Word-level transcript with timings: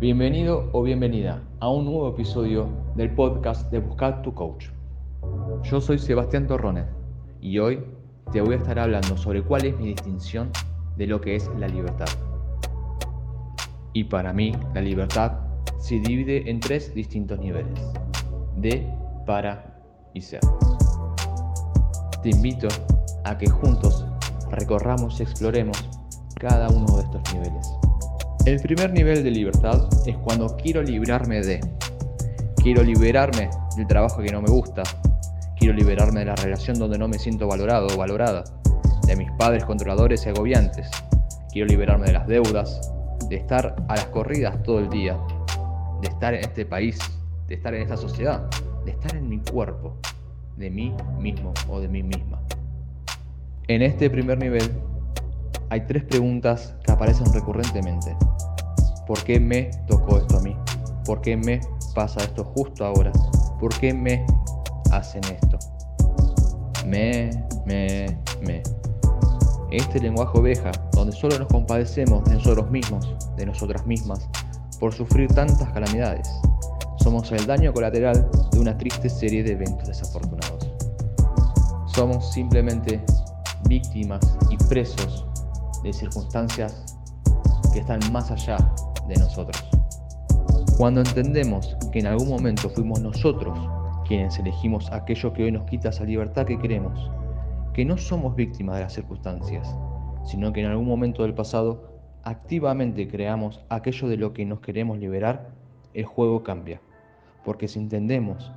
Bienvenido 0.00 0.70
o 0.72 0.84
bienvenida 0.84 1.42
a 1.58 1.70
un 1.70 1.86
nuevo 1.86 2.08
episodio 2.10 2.68
del 2.94 3.12
podcast 3.16 3.68
de 3.72 3.80
Buscar 3.80 4.22
tu 4.22 4.32
Coach. 4.32 4.66
Yo 5.64 5.80
soy 5.80 5.98
Sebastián 5.98 6.46
Torrones 6.46 6.84
y 7.40 7.58
hoy 7.58 7.82
te 8.30 8.40
voy 8.40 8.54
a 8.54 8.58
estar 8.58 8.78
hablando 8.78 9.16
sobre 9.16 9.42
cuál 9.42 9.64
es 9.64 9.76
mi 9.76 9.88
distinción 9.88 10.50
de 10.96 11.08
lo 11.08 11.20
que 11.20 11.34
es 11.34 11.50
la 11.58 11.66
libertad. 11.66 12.06
Y 13.92 14.04
para 14.04 14.32
mí, 14.32 14.52
la 14.72 14.82
libertad 14.82 15.32
se 15.80 15.98
divide 15.98 16.48
en 16.48 16.60
tres 16.60 16.94
distintos 16.94 17.40
niveles: 17.40 17.80
de, 18.54 18.88
para 19.26 19.80
y 20.14 20.20
ser. 20.20 20.42
Te 22.22 22.30
invito 22.30 22.68
a 23.24 23.36
que 23.36 23.50
juntos 23.50 24.06
recorramos 24.52 25.18
y 25.18 25.24
exploremos 25.24 25.76
cada 26.36 26.68
uno 26.68 26.98
de 26.98 27.02
estos 27.02 27.34
niveles. 27.34 27.77
El 28.48 28.60
primer 28.60 28.90
nivel 28.94 29.22
de 29.22 29.30
libertad 29.30 29.90
es 30.06 30.16
cuando 30.16 30.56
quiero 30.56 30.82
librarme 30.82 31.42
de. 31.42 31.60
Quiero 32.56 32.82
liberarme 32.82 33.50
del 33.76 33.86
trabajo 33.86 34.22
que 34.22 34.32
no 34.32 34.40
me 34.40 34.48
gusta. 34.48 34.84
Quiero 35.58 35.74
liberarme 35.74 36.20
de 36.20 36.26
la 36.26 36.34
relación 36.34 36.78
donde 36.78 36.96
no 36.96 37.08
me 37.08 37.18
siento 37.18 37.46
valorado 37.46 37.88
o 37.88 37.98
valorada. 37.98 38.44
De 39.06 39.16
mis 39.16 39.30
padres 39.32 39.66
controladores 39.66 40.24
y 40.24 40.30
agobiantes. 40.30 40.88
Quiero 41.52 41.68
liberarme 41.68 42.06
de 42.06 42.14
las 42.14 42.26
deudas. 42.26 42.90
De 43.28 43.36
estar 43.36 43.76
a 43.86 43.94
las 43.96 44.06
corridas 44.06 44.62
todo 44.62 44.78
el 44.78 44.88
día. 44.88 45.18
De 46.00 46.08
estar 46.08 46.32
en 46.32 46.40
este 46.40 46.64
país. 46.64 46.98
De 47.48 47.54
estar 47.54 47.74
en 47.74 47.82
esta 47.82 47.98
sociedad. 47.98 48.48
De 48.86 48.92
estar 48.92 49.14
en 49.14 49.28
mi 49.28 49.40
cuerpo. 49.40 49.98
De 50.56 50.70
mí 50.70 50.94
mismo 51.18 51.52
o 51.68 51.80
de 51.80 51.88
mí 51.88 52.02
misma. 52.02 52.40
En 53.66 53.82
este 53.82 54.08
primer 54.08 54.38
nivel 54.38 54.72
hay 55.68 55.82
tres 55.82 56.02
preguntas 56.04 56.74
que 56.82 56.92
aparecen 56.92 57.30
recurrentemente. 57.30 58.16
¿Por 59.08 59.24
qué 59.24 59.40
me 59.40 59.70
tocó 59.86 60.18
esto 60.18 60.36
a 60.36 60.40
mí? 60.40 60.54
¿Por 61.06 61.22
qué 61.22 61.34
me 61.34 61.62
pasa 61.94 62.20
esto 62.20 62.44
justo 62.44 62.84
ahora? 62.84 63.10
¿Por 63.58 63.74
qué 63.80 63.94
me 63.94 64.26
hacen 64.92 65.22
esto? 65.24 65.58
Me, 66.84 67.30
me, 67.64 68.20
me. 68.42 68.62
Este 69.70 69.98
lenguaje 69.98 70.38
oveja, 70.38 70.72
donde 70.92 71.16
solo 71.16 71.38
nos 71.38 71.48
compadecemos 71.48 72.22
de 72.24 72.34
nosotros 72.34 72.70
mismos, 72.70 73.16
de 73.38 73.46
nosotras 73.46 73.86
mismas, 73.86 74.28
por 74.78 74.92
sufrir 74.92 75.32
tantas 75.32 75.72
calamidades. 75.72 76.28
Somos 76.98 77.32
el 77.32 77.46
daño 77.46 77.72
colateral 77.72 78.28
de 78.52 78.58
una 78.60 78.76
triste 78.76 79.08
serie 79.08 79.42
de 79.42 79.52
eventos 79.52 79.88
desafortunados. 79.88 80.70
Somos 81.86 82.30
simplemente 82.30 83.02
víctimas 83.66 84.36
y 84.50 84.58
presos 84.68 85.24
de 85.82 85.94
circunstancias 85.94 86.84
que 87.72 87.80
están 87.80 88.00
más 88.12 88.30
allá 88.30 88.58
de 89.08 89.16
nosotros. 89.16 89.64
Cuando 90.76 91.00
entendemos 91.00 91.76
que 91.90 91.98
en 91.98 92.06
algún 92.06 92.28
momento 92.28 92.70
fuimos 92.70 93.00
nosotros 93.00 93.58
quienes 94.06 94.38
elegimos 94.38 94.90
aquello 94.92 95.32
que 95.32 95.44
hoy 95.44 95.52
nos 95.52 95.64
quita 95.64 95.88
esa 95.88 96.04
libertad 96.04 96.46
que 96.46 96.58
queremos, 96.58 97.10
que 97.74 97.84
no 97.84 97.98
somos 97.98 98.36
víctimas 98.36 98.76
de 98.76 98.82
las 98.82 98.92
circunstancias, 98.92 99.76
sino 100.24 100.52
que 100.52 100.60
en 100.60 100.66
algún 100.66 100.86
momento 100.86 101.22
del 101.22 101.34
pasado 101.34 102.00
activamente 102.22 103.08
creamos 103.08 103.60
aquello 103.68 104.08
de 104.08 104.16
lo 104.16 104.32
que 104.32 104.44
nos 104.44 104.60
queremos 104.60 104.98
liberar, 104.98 105.50
el 105.94 106.04
juego 106.04 106.42
cambia. 106.42 106.80
Porque 107.44 107.68
si 107.68 107.78
entendemos 107.78 108.52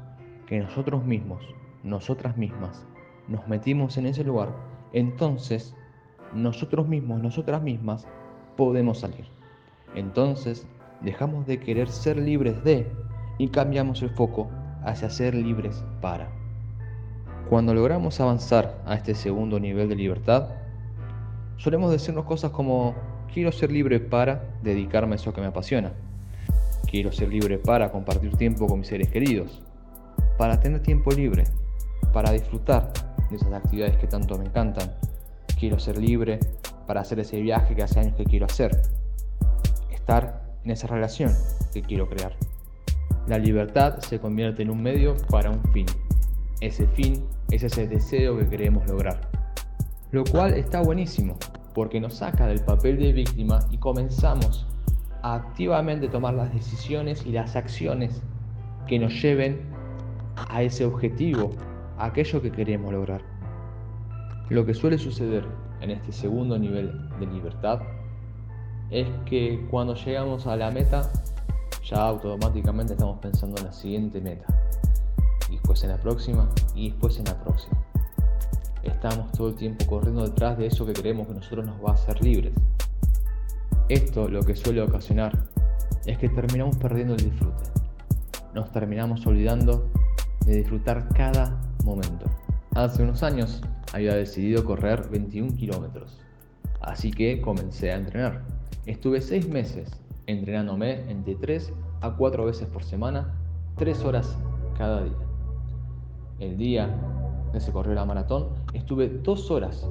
que 0.48 0.60
nosotros 0.60 1.06
mismos, 1.06 1.44
nosotras 1.84 2.38
mismas, 2.38 2.86
nos 3.28 3.48
metimos 3.48 3.98
en 3.98 4.06
ese 4.06 4.24
lugar, 4.24 4.54
entonces 4.94 5.76
nosotros 6.34 6.88
mismos, 6.88 7.22
nosotras 7.22 7.62
mismas, 7.62 8.08
podemos 8.58 9.00
salir. 9.00 9.41
Entonces, 9.96 10.66
dejamos 11.02 11.46
de 11.46 11.60
querer 11.60 11.90
ser 11.90 12.18
libres 12.18 12.64
de 12.64 12.88
y 13.38 13.50
cambiamos 13.50 14.02
el 14.02 14.10
foco 14.12 14.50
hacia 14.84 15.10
ser 15.10 15.36
libres 15.36 15.84
para. 16.00 16.30
Cuando 17.50 17.74
logramos 17.74 18.20
avanzar 18.20 18.82
a 18.86 18.96
este 18.96 19.14
segundo 19.16 19.60
nivel 19.60 19.90
de 19.90 19.96
libertad, 19.96 20.50
solemos 21.58 21.92
decirnos 21.92 22.26
cosas 22.26 22.52
como 22.52 22.96
quiero 23.34 23.52
ser 23.52 23.72
libre 23.72 24.00
para 24.00 24.44
dedicarme 24.64 25.14
a 25.14 25.16
eso 25.16 25.34
que 25.34 25.42
me 25.42 25.48
apasiona. 25.48 25.92
Quiero 26.90 27.12
ser 27.12 27.30
libre 27.30 27.58
para 27.58 27.92
compartir 27.92 28.36
tiempo 28.38 28.68
con 28.68 28.80
mis 28.80 28.88
seres 28.88 29.10
queridos. 29.10 29.62
Para 30.38 30.60
tener 30.60 30.82
tiempo 30.82 31.12
libre. 31.12 31.44
Para 32.14 32.32
disfrutar 32.32 32.92
de 33.30 33.36
esas 33.36 33.54
actividades 33.54 33.98
que 33.98 34.08
tanto 34.08 34.38
me 34.38 34.46
encantan. 34.46 34.92
Quiero 35.60 35.80
ser 35.80 35.98
libre 35.98 36.40
para 36.88 37.02
hacer 37.02 37.20
ese 37.20 37.40
viaje 37.42 37.76
que 37.76 37.84
hace 37.84 38.00
años 38.00 38.16
que 38.16 38.26
quiero 38.26 38.46
hacer 38.46 38.82
estar 40.02 40.42
en 40.64 40.72
esa 40.72 40.88
relación 40.88 41.32
que 41.74 41.82
quiero 41.82 42.10
crear. 42.10 42.34
La 43.28 43.38
libertad 43.38 44.00
se 44.00 44.20
convierte 44.20 44.64
en 44.64 44.72
un 44.72 44.82
medio 44.82 45.16
para 45.30 45.52
un 45.52 45.64
fin. 45.72 45.86
Ese 46.60 46.88
fin 46.88 47.24
es 47.52 47.64
ese 47.64 47.88
deseo 47.88 48.38
que 48.38 48.48
queremos 48.48 48.88
lograr. 48.90 49.30
Lo 50.12 50.24
cual 50.24 50.54
está 50.56 50.82
buenísimo, 50.82 51.38
porque 51.74 52.00
nos 52.00 52.16
saca 52.16 52.48
del 52.48 52.62
papel 52.62 52.98
de 53.00 53.14
víctima 53.14 53.60
y 53.70 53.78
comenzamos 53.78 54.68
a 55.22 55.36
activamente 55.36 56.08
tomar 56.08 56.34
las 56.34 56.52
decisiones 56.52 57.26
y 57.26 57.32
las 57.32 57.56
acciones 57.56 58.22
que 58.88 58.98
nos 58.98 59.22
lleven 59.22 59.62
a 60.36 60.64
ese 60.64 60.84
objetivo, 60.84 61.52
a 61.98 62.08
aquello 62.08 62.42
que 62.42 62.52
queremos 62.52 62.92
lograr. 62.92 63.22
Lo 64.50 64.66
que 64.66 64.74
suele 64.74 64.98
suceder 64.98 65.46
en 65.80 65.92
este 65.92 66.12
segundo 66.12 66.58
nivel 66.58 66.92
de 67.20 67.28
libertad 67.28 67.82
es 68.92 69.08
que 69.26 69.66
cuando 69.72 69.96
llegamos 69.96 70.46
a 70.48 70.58
la 70.58 70.70
meta, 70.70 71.10
ya 71.90 72.08
automáticamente 72.08 72.94
estamos 72.94 73.20
pensando 73.20 73.58
en 73.58 73.68
la 73.68 73.74
siguiente 73.74 74.20
meta, 74.20 74.46
y 75.50 75.54
después 75.54 75.82
en 75.84 75.90
la 75.90 75.98
próxima, 75.98 76.50
y 76.76 76.90
después 76.90 77.18
en 77.18 77.26
la 77.26 77.42
próxima. 77.42 77.82
Estamos 78.84 79.32
todo 79.32 79.50
el 79.50 79.56
tiempo 79.56 79.86
corriendo 79.86 80.28
detrás 80.28 80.58
de 80.58 80.68
eso 80.68 80.86
que 80.86 80.94
creemos 80.94 81.28
que 81.28 81.36
nosotros 81.36 81.66
nos 81.66 81.84
va 81.84 81.92
a 81.92 81.94
hacer 81.94 82.22
libres. 82.22 82.54
Esto 83.88 84.28
lo 84.28 84.42
que 84.42 84.56
suele 84.56 84.82
ocasionar 84.82 85.38
es 86.06 86.18
que 86.18 86.28
terminamos 86.28 86.76
perdiendo 86.78 87.14
el 87.14 87.24
disfrute. 87.24 87.64
Nos 88.54 88.72
terminamos 88.72 89.26
olvidando 89.26 89.90
de 90.46 90.58
disfrutar 90.58 91.08
cada 91.14 91.62
momento. 91.86 92.26
Hace 92.76 93.04
unos 93.04 93.24
años 93.24 93.62
había 93.94 94.16
decidido 94.16 94.66
correr 94.66 95.08
21 95.10 95.56
kilómetros, 95.56 96.20
así 96.82 97.12
que 97.12 97.40
comencé 97.40 97.92
a 97.92 97.96
entrenar. 97.96 98.51
Estuve 98.88 99.22
seis 99.22 99.48
meses 99.48 99.92
entrenándome 100.26 101.10
entre 101.12 101.36
3 101.36 101.72
a 102.02 102.16
4 102.16 102.46
veces 102.46 102.68
por 102.68 102.84
semana, 102.84 103.36
3 103.78 104.04
horas 104.06 104.36
cada 104.76 105.04
día. 105.04 105.14
El 106.40 106.58
día 106.58 106.90
que 107.52 107.60
se 107.60 107.72
corrió 107.72 107.94
la 107.94 108.06
maratón, 108.06 108.48
estuve 108.74 109.08
2 109.08 109.52
horas 109.52 109.88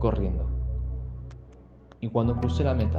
corriendo. 0.00 0.46
Y 2.00 2.08
cuando 2.08 2.36
crucé 2.36 2.64
la 2.64 2.74
meta, 2.74 2.98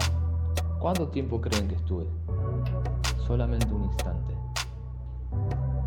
¿cuánto 0.80 1.10
tiempo 1.10 1.42
creen 1.42 1.68
que 1.68 1.76
estuve? 1.76 2.06
Solamente 3.28 3.74
un 3.74 3.84
instante. 3.84 4.34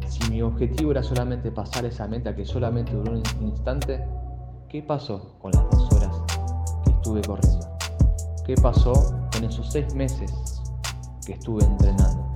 Si 0.08 0.30
mi 0.30 0.42
objetivo 0.42 0.90
era 0.90 1.02
solamente 1.02 1.50
pasar 1.50 1.86
esa 1.86 2.06
meta 2.06 2.36
que 2.36 2.44
solamente 2.44 2.92
duró 2.92 3.12
un 3.12 3.22
instante, 3.48 4.04
¿qué 4.68 4.82
pasó 4.82 5.38
con 5.40 5.52
las 5.52 5.70
2 5.70 5.92
horas 5.94 6.22
que 6.84 6.90
estuve 6.90 7.22
corriendo? 7.22 7.71
¿Qué 8.44 8.56
pasó 8.56 8.92
en 9.38 9.44
esos 9.44 9.70
seis 9.70 9.94
meses 9.94 10.60
que 11.24 11.34
estuve 11.34 11.62
entrenando? 11.64 12.32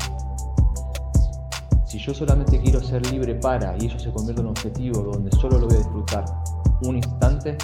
Si 1.84 1.98
yo 1.98 2.14
solamente 2.14 2.60
quiero 2.60 2.80
ser 2.80 3.04
libre 3.10 3.34
para 3.34 3.76
y 3.80 3.86
eso 3.86 3.98
se 3.98 4.12
convierte 4.12 4.40
en 4.40 4.46
un 4.46 4.52
objetivo 4.52 5.02
donde 5.02 5.32
solo 5.32 5.58
lo 5.58 5.66
voy 5.66 5.74
a 5.74 5.78
disfrutar 5.78 6.24
un 6.84 6.96
instante, 6.96 7.58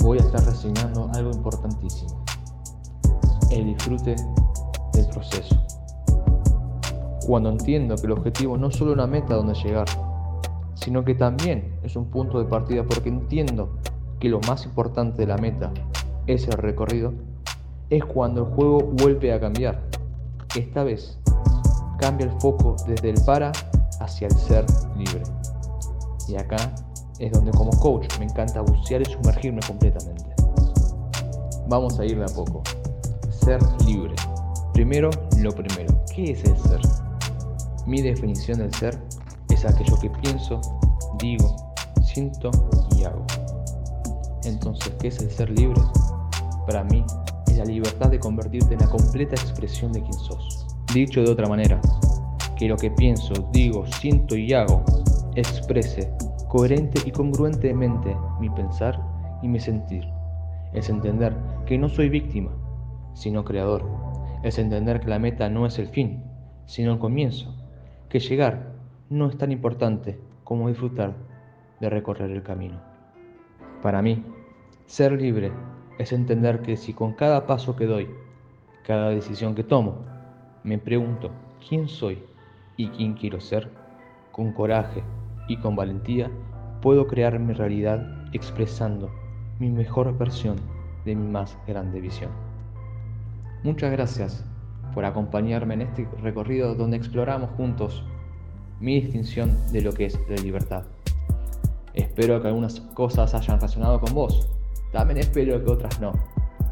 voy 0.00 0.18
a 0.18 0.22
estar 0.22 0.44
resignando 0.44 1.08
algo 1.14 1.30
importantísimo. 1.30 2.24
El 3.52 3.66
disfrute 3.66 4.16
del 4.92 5.06
proceso. 5.06 5.56
Cuando 7.24 7.50
entiendo 7.50 7.94
que 7.94 8.06
el 8.06 8.12
objetivo 8.12 8.56
no 8.56 8.68
es 8.68 8.74
solo 8.74 8.92
una 8.92 9.06
meta 9.06 9.36
donde 9.36 9.54
llegar, 9.54 9.86
sino 10.74 11.04
que 11.04 11.14
también 11.14 11.78
es 11.84 11.94
un 11.94 12.06
punto 12.06 12.40
de 12.40 12.46
partida 12.46 12.82
porque 12.82 13.10
entiendo 13.10 13.76
que 14.18 14.28
lo 14.28 14.40
más 14.40 14.64
importante 14.64 15.18
de 15.18 15.28
la 15.28 15.36
meta 15.36 15.72
es 16.26 16.48
el 16.48 16.54
recorrido, 16.54 17.12
es 17.90 18.04
cuando 18.04 18.46
el 18.46 18.54
juego 18.54 18.80
vuelve 18.80 19.32
a 19.32 19.40
cambiar. 19.40 19.82
Esta 20.56 20.84
vez 20.84 21.18
cambia 21.98 22.26
el 22.26 22.40
foco 22.40 22.76
desde 22.86 23.10
el 23.10 23.20
para 23.24 23.52
hacia 24.00 24.28
el 24.28 24.34
ser 24.34 24.64
libre. 24.96 25.22
Y 26.28 26.36
acá 26.36 26.72
es 27.18 27.32
donde 27.32 27.50
como 27.50 27.70
coach 27.72 28.06
me 28.18 28.24
encanta 28.24 28.60
bucear 28.60 29.02
y 29.02 29.04
sumergirme 29.04 29.60
completamente. 29.66 30.24
Vamos 31.68 31.98
a 31.98 32.04
ir 32.04 32.18
de 32.18 32.24
a 32.24 32.34
poco. 32.34 32.62
Ser 33.30 33.60
libre. 33.84 34.14
Primero, 34.72 35.10
lo 35.38 35.52
primero. 35.52 36.02
¿Qué 36.14 36.32
es 36.32 36.44
el 36.44 36.56
ser? 36.58 36.80
Mi 37.86 38.00
definición 38.00 38.58
del 38.58 38.72
ser 38.74 38.98
es 39.50 39.64
aquello 39.64 39.98
que 40.00 40.10
pienso, 40.10 40.60
digo, 41.18 41.74
siento 42.02 42.50
y 42.96 43.04
hago. 43.04 43.24
Entonces, 44.44 44.92
¿qué 45.00 45.08
es 45.08 45.18
el 45.20 45.30
ser 45.30 45.50
libre? 45.50 45.80
Para 46.66 46.84
mí 46.84 47.04
la 47.60 47.66
libertad 47.66 48.10
de 48.10 48.18
convertirte 48.18 48.72
en 48.72 48.80
la 48.80 48.88
completa 48.88 49.34
expresión 49.34 49.92
de 49.92 50.00
quien 50.00 50.14
sos. 50.14 50.66
Dicho 50.94 51.22
de 51.22 51.30
otra 51.30 51.46
manera, 51.46 51.78
que 52.56 52.66
lo 52.66 52.76
que 52.76 52.90
pienso, 52.90 53.34
digo, 53.52 53.86
siento 53.86 54.34
y 54.34 54.54
hago 54.54 54.82
exprese 55.34 56.10
coherente 56.48 57.02
y 57.04 57.10
congruentemente 57.10 58.16
mi 58.40 58.48
pensar 58.48 58.98
y 59.42 59.48
mi 59.48 59.60
sentir. 59.60 60.04
Es 60.72 60.88
entender 60.88 61.36
que 61.66 61.76
no 61.76 61.90
soy 61.90 62.08
víctima, 62.08 62.50
sino 63.12 63.44
creador. 63.44 63.84
Es 64.42 64.58
entender 64.58 65.00
que 65.00 65.08
la 65.08 65.18
meta 65.18 65.50
no 65.50 65.66
es 65.66 65.78
el 65.78 65.88
fin, 65.88 66.24
sino 66.64 66.92
el 66.92 66.98
comienzo. 66.98 67.54
Que 68.08 68.20
llegar 68.20 68.72
no 69.10 69.28
es 69.28 69.36
tan 69.36 69.52
importante 69.52 70.18
como 70.44 70.68
disfrutar 70.68 71.14
de 71.78 71.90
recorrer 71.90 72.30
el 72.30 72.42
camino. 72.42 72.80
Para 73.82 74.00
mí, 74.00 74.24
ser 74.86 75.12
libre 75.12 75.52
es 76.00 76.12
entender 76.12 76.62
que 76.62 76.78
si 76.78 76.94
con 76.94 77.12
cada 77.12 77.46
paso 77.46 77.76
que 77.76 77.84
doy, 77.84 78.08
cada 78.86 79.10
decisión 79.10 79.54
que 79.54 79.62
tomo, 79.62 79.98
me 80.64 80.78
pregunto 80.78 81.30
quién 81.68 81.88
soy 81.88 82.24
y 82.78 82.88
quién 82.88 83.12
quiero 83.12 83.38
ser, 83.38 83.70
con 84.32 84.54
coraje 84.54 85.02
y 85.46 85.58
con 85.58 85.76
valentía 85.76 86.30
puedo 86.80 87.06
crear 87.06 87.38
mi 87.38 87.52
realidad 87.52 88.24
expresando 88.32 89.10
mi 89.58 89.68
mejor 89.68 90.16
versión 90.16 90.56
de 91.04 91.14
mi 91.14 91.28
más 91.28 91.58
grande 91.66 92.00
visión. 92.00 92.30
Muchas 93.62 93.92
gracias 93.92 94.42
por 94.94 95.04
acompañarme 95.04 95.74
en 95.74 95.82
este 95.82 96.08
recorrido 96.22 96.74
donde 96.74 96.96
exploramos 96.96 97.50
juntos 97.58 98.02
mi 98.80 99.02
distinción 99.02 99.54
de 99.70 99.82
lo 99.82 99.92
que 99.92 100.06
es 100.06 100.18
la 100.30 100.36
libertad. 100.36 100.84
Espero 101.92 102.40
que 102.40 102.48
algunas 102.48 102.80
cosas 102.80 103.34
hayan 103.34 103.60
resonado 103.60 104.00
con 104.00 104.14
vos, 104.14 104.48
también 104.92 105.18
espero 105.18 105.62
que 105.64 105.70
otras 105.70 106.00
no, 106.00 106.12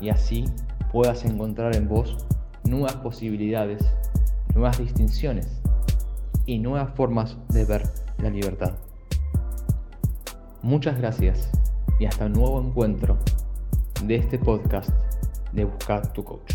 y 0.01 0.09
así 0.09 0.45
puedas 0.93 1.25
encontrar 1.25 1.77
en 1.77 1.89
vos 1.89 2.27
nuevas 2.65 2.97
posibilidades, 2.97 3.85
nuevas 4.55 4.79
distinciones 4.79 5.61
y 6.47 6.59
nuevas 6.59 6.95
formas 6.95 7.37
de 7.49 7.65
ver 7.65 7.83
la 8.19 8.31
libertad. 8.31 8.75
Muchas 10.63 10.99
gracias 10.99 11.51
y 12.01 12.07
hasta 12.07 12.27
un 12.27 12.33
nuevo 12.33 12.61
encuentro 12.61 13.19
de 14.05 14.17
este 14.17 14.39
podcast 14.39 14.91
de 15.53 15.65
Buscar 15.65 16.13
tu 16.13 16.25
Coach. 16.25 16.55